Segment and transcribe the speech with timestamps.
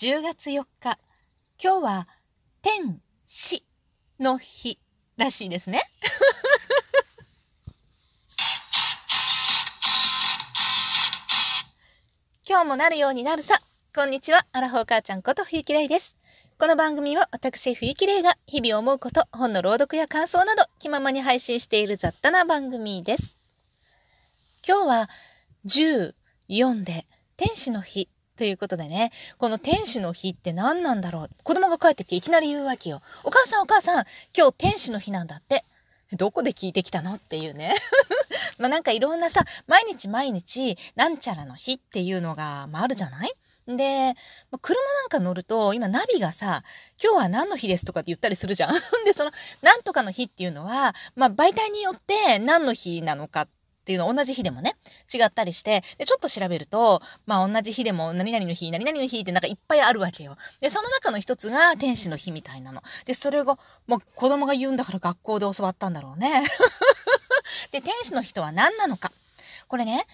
[0.00, 0.96] 10月4日。
[1.60, 2.06] 今日は
[2.62, 3.64] 天使
[4.20, 4.78] の日
[5.16, 5.82] らしいですね。
[12.48, 13.60] 今日もなるようになるさ。
[13.92, 14.46] こんにちは。
[14.52, 16.14] アラフォー母ちゃんこと冬木玲です。
[16.60, 23.36] この番組は私冬木玲が日々思うこと、本の朗読や感想など気ままに配信している雑多な番組です。
[24.64, 25.10] 今日は
[25.66, 28.08] 14で天使の日
[28.38, 33.02] ということでね、この天使の日って何なんだろう子供が帰ってきていきなり言うわけよ。
[33.24, 34.04] お母さんお母さん、
[34.36, 35.64] 今日天使の日なんだって。
[36.12, 37.74] どこで聞いてきたのっていうね。
[38.58, 43.32] まあなんかいろんなさ、毎日毎日、なんちゃらの日っていうのが、まあ、あるじゃない？
[43.66, 44.14] で、
[44.62, 46.62] 車なんか乗ると、今ナビがさ、
[47.02, 48.72] 今日は何の日ですとかって言ったりするじゃん。
[49.04, 49.32] で、その、
[49.62, 53.48] なんとかの日っていうのは、まあ媒体によって何の日なのかっ
[53.88, 54.76] っていうの同じ日でもね、
[55.12, 60.36] 違ったりして、で、ちょっと調べると、まあ同じ日でも何々の日、何々の日ってなんかいっぱいあるわけよ。
[60.60, 62.82] で、その中の一つが天使の日みたいなの。
[63.06, 66.42] で、それが、もう子供が言うんだから学校で教わったんだろうね。
[67.72, 69.10] で、天使の日とは何なのか。
[69.68, 70.04] これね、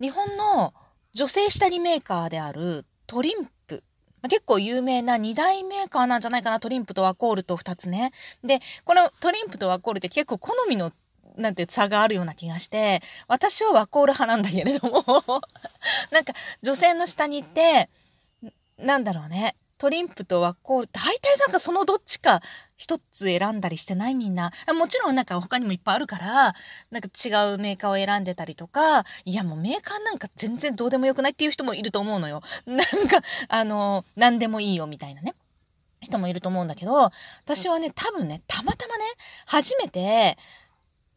[0.00, 0.72] 日本の
[1.12, 3.84] 女性下着メーカーであるトリンプ。
[4.30, 8.10] 結構有名な2大メーカーなんじゃないかな、トリンプとワコールと2つね。
[8.42, 10.92] で、このトリンプとワコールって結構好みの
[11.38, 15.04] なんて差があるような気がして、私はワコール派なんだけれども
[16.10, 17.88] なんか女性の下に行って、
[18.78, 19.56] なんだろうね。
[19.78, 22.40] トリンプとワコール、大体なんかそのどっちか
[22.76, 24.50] 一つ選んだりしてないみんな。
[24.76, 26.54] もちろんなんか他にもいっぱいあるから、
[26.90, 32.42] なんか違うメーカーを選んでたりとか、いやもうメーカーなんか全然どうでもよくないっていう人もいると思うのよ。
[32.66, 35.34] なんか、あの、何でもいいよみたいなね。
[36.00, 37.10] 人もいると思うんだけど、
[37.44, 39.04] 私はね、多分ね、たまたまね、
[39.46, 40.36] 初めて、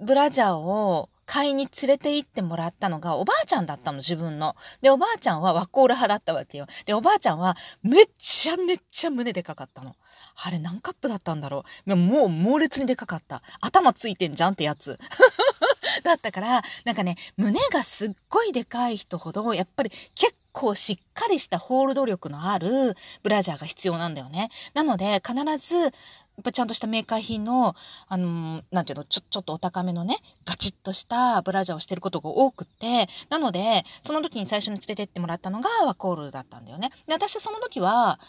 [0.01, 4.55] ブラジャーを買いに連れて行ってもらったのがおばあちゃんだったの、自分の。
[4.81, 6.65] で、おばあちゃんはワコール派だったわけよ。
[6.85, 9.95] で、おばあちゃんはめっちゃめっちゃ胸でかかったの。
[10.43, 11.95] あれ何カップだったんだろう。
[11.95, 13.41] もう猛烈にでかかった。
[13.61, 14.99] 頭ついてんじゃんってやつ。
[16.03, 24.49] だったから、なんかね、胸がすっごいでかい人ほど、やっぱり結構しっかりしたホールド力のあるブラジャーが必要なんだよね。
[24.73, 25.93] なので、必ず、
[26.41, 27.75] ぱちゃんとしたメーカー品の、
[28.07, 36.89] あのー、なんていうの、ちょ、ちょっとお高めのね、ガチッとしたブラジャーをしてることが多くて、なので、その時に最初に連れてってもらったのがワコールだったんだよね。
[37.07, 38.19] で、私その時は、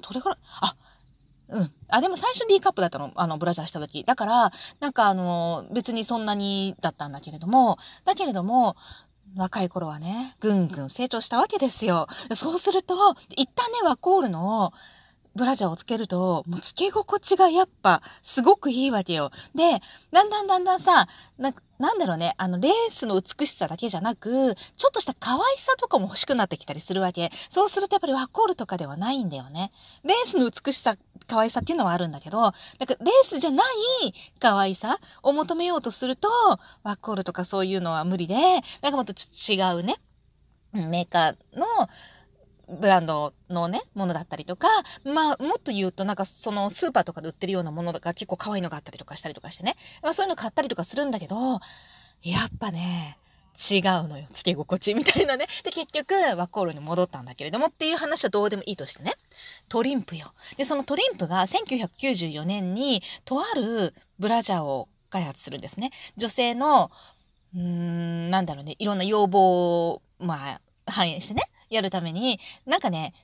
[0.00, 0.76] どれぐらい、あ、
[1.50, 1.70] うん。
[1.88, 3.12] あ、でも最初 B カップだったの。
[3.16, 4.04] あの、ブラジャーした時。
[4.04, 8.76] だから、なんかあの、別にそんなにだったんだけれども、だけれども、
[9.36, 12.06] 若い頃はね、ぐんぐん成長したわけですよ。
[12.34, 14.72] そうすると、一旦ね、ワコールの
[15.40, 19.30] ブラジャーをつけると、もうつけ心地がやっぱすごくいいわけよ。
[19.54, 19.80] で、
[20.12, 21.06] だんだんだんだんさ、
[21.38, 27.30] ななんだろうね、あの、レースの美しさだけじゃなく、ちょっとした可愛さとかも欲しくなってきたりするわけ。
[27.48, 29.72] そうするとやっぱりワコールとかではないんだよね。
[30.04, 30.96] レースの美しさ、
[31.26, 33.64] 可愛さっていうのはあるんだけど、なんかレースじゃな
[34.04, 36.28] い可愛さを求めようとすると、
[36.82, 38.34] ワコールとかそういうのは無理で、
[38.82, 39.96] なんかもっと違うね、
[40.74, 41.88] メーカーの、
[42.78, 44.68] ブランドのね、ものだったりとか、
[45.04, 49.76] まあ、もっと言うと、なんかそのスーパーとかで売ってるようなものが結構可愛いのがあったりとかしたりとかしてね。
[50.02, 51.36] まあそういうの買ったりとかするんだけど、
[52.22, 53.18] やっぱね、
[53.58, 54.26] 違うのよ。
[54.32, 55.46] つけ心地みたいなね。
[55.64, 59.14] で、結局、ワコールに戻ったんだけれどもっていう話はどうでもいいとしてね。
[59.68, 60.32] トリンプよ。
[60.56, 65.90] で、そのトリンプが1994年に、とあるブラジャーを開発するんですね。
[66.16, 66.90] 女性の、
[67.54, 71.42] うーん、なんだろうね、いろんな要望を、まあ、反映してね。
[71.70, 73.14] やるために、なんかね、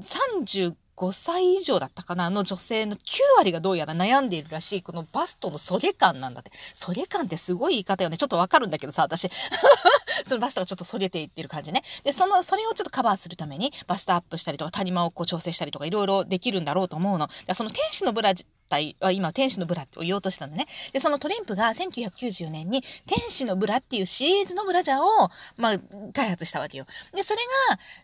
[0.00, 0.74] 35
[1.12, 3.00] 歳以上だったかなの女性の9
[3.38, 6.50] 割がどうやら悩んでいるらしい、このバストのソゲ感なんだって。
[6.74, 8.18] ソゲ感ってすごい言い方よね。
[8.18, 9.30] ちょっとわかるんだけどさ、私。
[10.28, 11.82] そのバストがちょっと反れていってる感じね。
[12.04, 17.28] で、その、それをちょっとカバーするために、バストアップしたりとか、谷間をこう調整したりとか、いろいろできるんだろうと思うの。
[17.54, 18.34] その天使のブラ
[18.68, 20.66] 体は今天使のブラって言おうとしたのね。
[20.92, 25.78] で、そのトリンプが1994年に天使のブラっていうシリーズのブラジャーを、まあ、
[26.12, 26.86] 開発したわけよ。
[27.14, 27.40] で、それ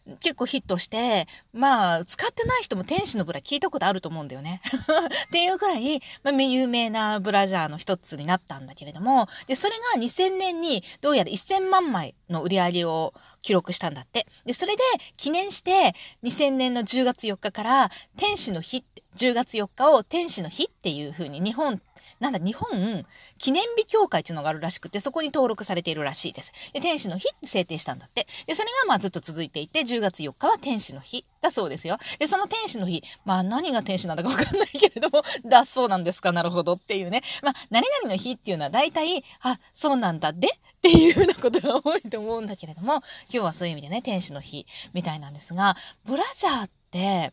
[0.06, 4.60] が結構ヒットして、まあ、使ってない人も天使のブラ聞いたことあると思うんだよね。
[5.28, 13.14] っていうぐらい、まあ、有名なブラジャーの一つになったんだけれども、で、それが2000年にどうやら1000万枚の売り上げを
[13.44, 14.26] 記録したんだって。
[14.46, 14.82] で、それで
[15.16, 15.94] 記念して
[16.24, 21.80] 2000年の10月4日から天使の日って10月4日を天使の日っていう風に日本、
[22.24, 23.04] なんだ、日本
[23.36, 26.52] 記念日協会っていうのがあるらしくて、そこに登録されているらしいです。
[26.72, 28.26] で、天使の日って制定したんだって。
[28.46, 31.98] で、それがまあずっと続いていて、10月4日は天使の日だそうですよ。
[32.18, 37.22] で、その天使の日、まあ何が天使なんだかわかんないけれども、 だそうなんですか、なるほどっていうね。
[37.42, 40.50] まあ、何々の日っていうのは大体、あ、そうなんだでっ
[40.80, 47.32] ていうようなことが多いと思うんだけれども、今日はそういう意味でね、天使の日みたいなんですが、ブラジャーって、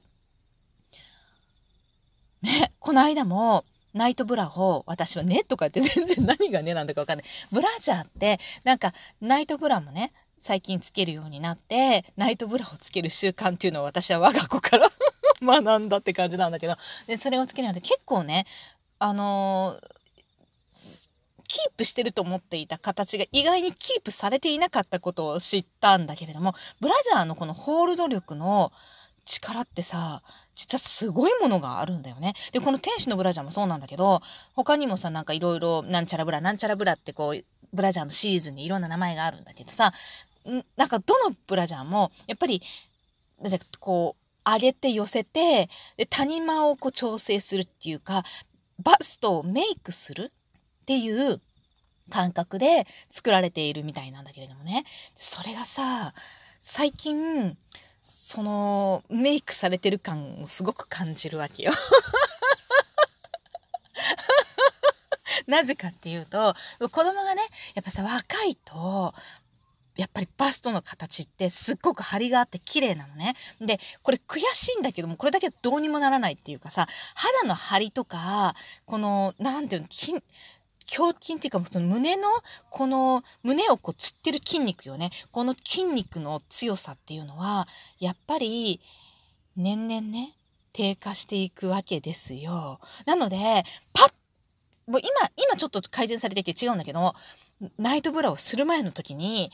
[2.42, 7.28] ね、この間も、ナイトブラを、私はねとかって全然何がねなんだかわかんない。
[7.52, 14.90] ブラジャーって、なんか、ナイトブラもね、最近つけるようになって、ナイトブラをつける習慣っていうのを私は我が子から
[15.42, 18.46] 学んだって感じなんだけど、で、それをつけるので結構ね、
[18.98, 20.02] あのー、
[21.48, 28.72] キープしてると思っていた形が意外にキープされていなかったことを知ったんだけれども、ブラジャーのこのホールド力の
[29.32, 30.22] 力ってさ、
[30.56, 32.34] 実はすごいものがあるんだよね。
[32.52, 34.22] で、この天使のブラジャーもそうなんだけど、
[34.54, 39.94] 他にもさ、なんかいろいろ、なんちゃらブラ、なんちゃらブラってこう、ブラジャーのシリーズにいろんな名前があるんだけどさ、
[40.50, 42.62] んなんかどのブラジャーも、やっぱり、
[43.42, 48.24] だってこう、上げて寄せて、で、谷間をこう調整するっていうか、
[48.84, 50.32] バストをメイクする
[50.82, 51.40] っていう
[52.10, 54.84] 感覚で作られているみたいなんだけれどもね。
[55.16, 56.14] それがさ、
[56.60, 57.58] 最近、
[58.02, 61.72] そのメイクされてる感をすごく感じるわけよ。
[65.48, 67.44] なぜかっていうと、子供がね、
[67.76, 69.14] やっぱさ、若いと、
[69.98, 73.36] やっぱりバストの形ってすっごく張りがあって綺麗なのね。
[73.60, 78.56] で、これ悔しいんだけども、これだけはどうにもならないっていうかさ、肌の張りとか、
[78.86, 79.88] この、なんていうの、
[80.86, 82.30] 胸筋っていうか、その胸の、
[82.70, 85.12] この胸をこうつってる筋肉よね。
[85.32, 87.68] この筋肉の強さっていうのは、
[88.00, 88.82] やっぱり、
[89.56, 90.36] 年々ね、
[90.74, 92.80] 低下していくわけですよ。
[93.06, 93.64] なので、
[93.94, 94.14] パッ、
[94.88, 97.14] もう今、今ちょっと改善されてて違うんだけど、
[97.78, 99.52] ナイトブラをする前の時に、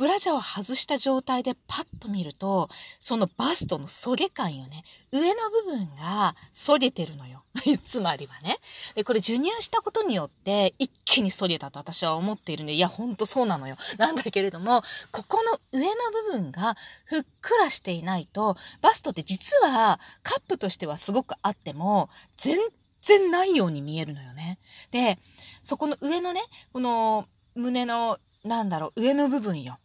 [0.00, 2.70] ブラジャーを外した状態でパッと見ると、
[3.00, 4.82] そのバストのそげ感よね。
[5.12, 7.44] 上の部分がそげてるのよ。
[7.84, 8.56] つまりはね。
[8.94, 13.76] で、これ授乳したことによって一気にそげたと私は思っているんで、いや、ほんとそうなのよ。
[13.98, 14.80] なんだけれども、
[15.12, 22.08] ここの上の部分がふっくらしていないと、バストって実はカップとしてはすごくあっても、
[22.38, 22.58] 全
[23.02, 24.58] 然ないように見えるのよね。
[24.92, 25.18] で、
[25.62, 26.40] そこの上のね、
[26.72, 29.78] この胸のなんだろう、上の部分よ。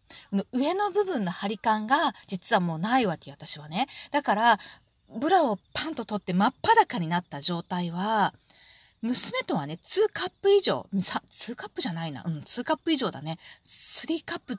[0.54, 3.88] 上の部分の張り感が実はもうないわけ、私はね。
[4.12, 4.60] だから、
[5.10, 8.34] ブラをパンと取って真っ裸になった状態は、
[9.02, 12.24] 娘とはね、2カップ以上、2カップじゃないな。
[12.26, 13.38] うん、2カップ以上だね。
[13.64, 14.58] 3カップ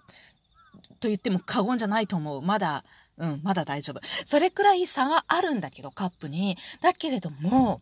[1.01, 2.43] と言っても過言じゃないと思う。
[2.43, 2.85] まだ、
[3.17, 4.01] うん、まだ大丈夫。
[4.25, 6.57] それくらい差があるんだけど、カップに。
[6.81, 7.81] だけれども、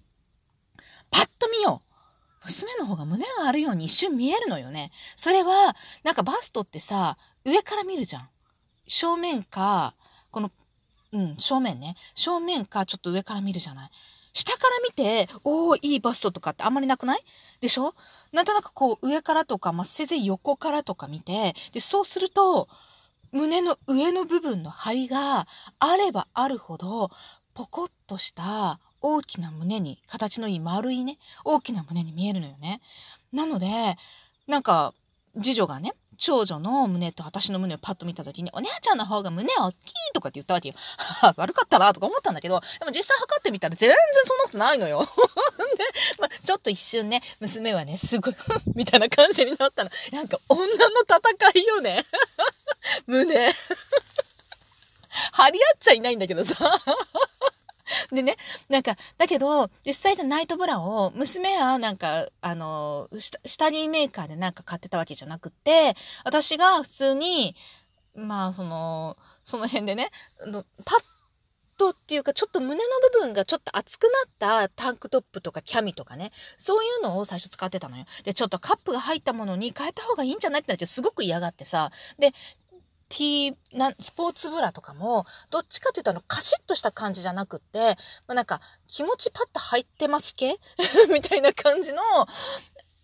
[1.10, 1.93] パッと見よう。
[2.44, 4.90] 娘の方が胸があるように一瞬見えるのよね。
[5.16, 8.28] それは、なんかバストってさ、上から見るじゃん。
[8.86, 9.94] 正面か、
[10.30, 10.50] この、
[11.12, 11.94] うん、正面ね。
[12.14, 13.90] 正面か、ちょっと上から見るじゃない。
[14.32, 17.24] 下から見て、おー、いいバストとかってあんまりなくない？
[17.60, 17.94] でしょ？
[18.32, 22.68] なんとなくこう、上からとか、まあ、せぜ横からとか見て、で、そうすると、
[23.30, 25.46] 胸の上の部分の張りが
[25.78, 27.10] あればあるほど、
[27.52, 32.80] ポコッとした大きな胸に、形のいい丸いね、大きな胸に見えるのよね。
[33.34, 33.66] なので、
[34.48, 34.94] なんか、
[35.42, 39.78] 次女がね、長女の胸と私の胸をパッと見た時に、お姉ちゃんの方が胸大きい
[40.14, 40.74] とかって言ったわけよ。
[41.36, 45.00] 悪かったなとか思ったんだけど、でも実際測ってみたら全然そんなことないのよ。
[45.04, 45.06] で、
[46.18, 48.36] ま、ちょっと一瞬ね、娘はね、すごい
[48.74, 49.90] みたいな感じになったの。
[50.12, 50.70] なんか女の
[51.02, 52.06] 戦いよね。
[53.06, 53.52] 胸。
[55.32, 56.56] 張り合っちゃいないんだけどさ。
[58.10, 58.36] でね、
[58.68, 63.08] なんか、だけど、実際のナイトブラを、娘はなんか、あの、
[63.44, 67.54] 下着メーカーでなんか買ってたわけじゃなくて、私が普通に、
[68.14, 70.10] まあ、その、その辺でね、
[70.84, 71.04] パッ
[71.76, 72.80] とっていうか、ちょっと胸の
[73.12, 78.04] 部分がちょっと厚くなったタンクトップとかキャミとかね、そういうのを最初使ってたのよ。
[78.22, 81.90] で、ちょっとカップが入ったものに変えた方がいいんじゃないってなってすごく嫌がってさ。
[82.18, 82.32] で、
[83.08, 87.96] T なスポーツブラとかもどっちかというとあのカシッとした感じじゃなくって、
[88.26, 90.56] まあ、なんか気持ちパッと入ってます系
[91.12, 92.02] みたいな感じの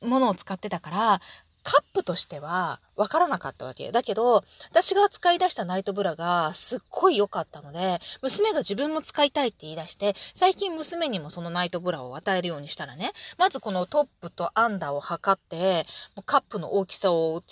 [0.02, 1.20] ものを使ってたから
[1.62, 3.92] カップとしては分からなかったわけ。
[3.92, 15.86] だけど、私が使い出したナイトブラがすっごい良かったので、娘が自分も使いたいって言い出して、最近娘にもそのナイトブラを与えるようにしたらね、まずこのトップとアンダーを測って、
[16.24, 17.42] カップの大きさを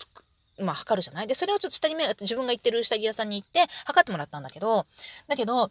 [0.58, 1.26] まあ、測るじゃない？
[1.26, 4.86] で、それをちょっと下着目、自分が行ってる下着屋さんに行って、測ってもらったんだけど、
[5.26, 5.70] だけど、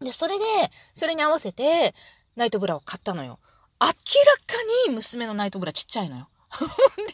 [0.00, 0.44] で、それで、
[0.92, 1.94] それに合わせて、
[2.36, 3.38] ナイトブラを買ったのよ。
[3.80, 3.94] 明らか
[4.88, 6.28] に娘のナイトブラちっちゃいのよ。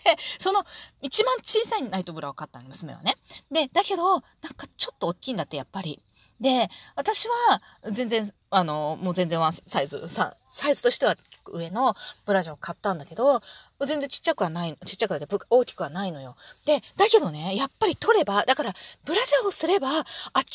[0.04, 0.64] で、その
[1.00, 3.16] 一番小さいナイトブラを買ったの、娘はね。
[3.50, 4.22] で、だけど、なん
[4.54, 6.02] かちょっと大きいんだって、やっぱり。
[6.40, 10.34] で、私は全然、あの、もう全然ワンサイズ、サ
[10.70, 11.14] イズとしては
[11.46, 11.94] 上の
[12.24, 13.42] ブラジャーを買ったんだけど、
[13.80, 15.20] 全然ちっちゃくはない、ちっちゃくは
[15.50, 16.36] 大きくはないのよ。
[16.64, 20.02] で、だけどね、やっぱり取れば、だから、ブラジャーをすれば、明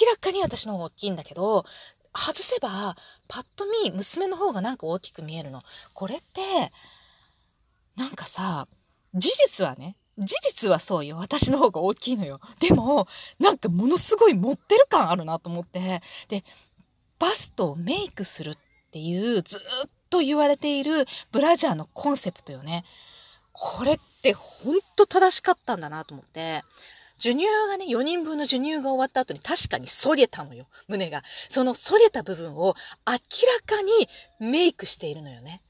[0.10, 1.66] らかに私の方が大きいんだけど、
[2.16, 2.96] 外せば、
[3.28, 5.62] パッと見、娘の方がなんか大きく見えるの。
[5.94, 6.72] これって、
[7.96, 8.68] なんかさ、
[9.14, 11.18] 事実はね、事実はそうよ。
[11.18, 12.40] 私の方が大きいのよ。
[12.60, 13.08] でも、
[13.40, 16.02] なんかものすごい持ってる感あるなと思って。
[16.30, 16.44] で、
[17.20, 18.58] バストをメイクするっ
[18.92, 22.84] ていうずっと言われているブラジャーのコンセプトよね。
[23.52, 26.64] これってほんと正しかったんだなと思って。
[27.18, 31.24] 授乳がね、4人分の授乳が終わった後に確かに反れたのよ、胸が。
[31.50, 32.76] その反れた部分を
[33.08, 35.62] 明らかにメイクしているのよね。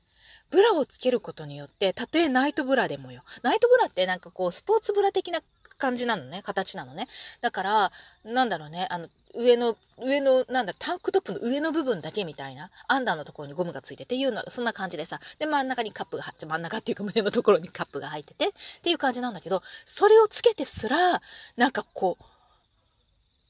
[0.51, 3.23] ブラをつけることによって、たとえナイトブラでもよ。
[3.41, 5.39] ナイトブラってなんかこう、スポーツブラ的な
[5.77, 7.07] 感じなのね、形なのね。
[7.41, 7.91] だから、
[8.23, 21.21] なんだろうね、あの、上の、上の、なんだ、タンクトップの上の部分だけみたいな、アンダーのところにゴムがついてていうの、そんな感じでさ、で、真ん中にカップが、真ん中っていうか胸のところにカップが入ってて、っていう感じなんだけど、それをつけてすら、
[21.57, 22.17] なんかこ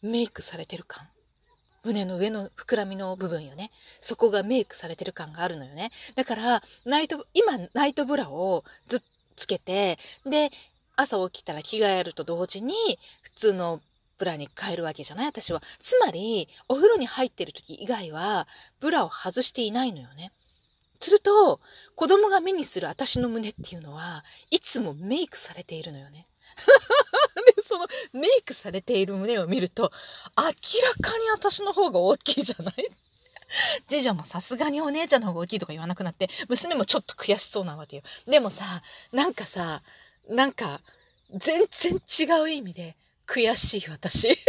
[0.02, 1.08] う、メイクされてる感。
[1.86, 3.72] 胸の上の膨らみの部分よね。
[4.02, 5.92] そこがメイクされてる感があるのよね。
[6.16, 9.02] だから、ナイト、今、ナイトブラをずっ
[9.36, 10.52] つけて、で、
[10.96, 12.74] 朝起きたら着替えると同時に、
[13.22, 13.82] 普通の
[14.18, 15.26] ブラに変えるわけじゃない？
[15.28, 15.62] 私は。
[15.80, 18.48] つまり、お風呂に入ってる時以外は、
[18.80, 20.32] ブラを外していないのよね。
[21.00, 21.60] すると、
[21.96, 26.26] 子供が目にする私の胸っていうのは、いつもメイクされているのよね。
[27.56, 29.92] で、そのメイクされている胸を見ると、
[30.38, 30.54] 明ら
[31.12, 32.76] かに私の方が大きいじゃない？
[33.88, 38.04] 次女もさすがにお姉ちゃんの方が大きいとか言わなくなって、娘もちょっと悔しそうなわけよ。
[38.26, 38.82] でもさ、
[39.12, 39.82] なんかさ、
[40.28, 40.82] なんか、
[41.32, 42.96] 全然違う意味で、
[43.28, 44.38] 悔しい私。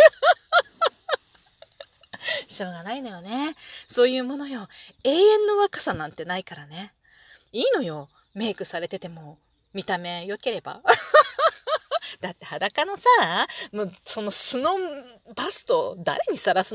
[2.48, 3.54] しょうがないのよね。
[3.86, 4.68] そういうものよ。
[5.04, 6.92] 永遠の若さなんてないからね。
[7.52, 8.08] いいのよ。
[8.34, 9.38] メイクされてても、
[9.72, 10.80] 見た目良ければ。
[12.26, 13.08] だって裸のさ、
[13.72, 14.70] もうその素の
[15.36, 16.74] バスト誰にさらす